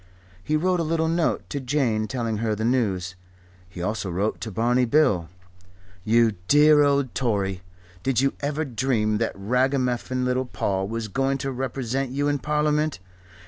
[0.43, 3.13] He wrote a little note to Jane telling her the news.
[3.69, 5.29] He also wrote to Barney Bill:
[6.03, 7.61] "You dear old Tory
[8.01, 12.97] did you ever dream that ragamuffin little Paul was going to represent you in Parliament?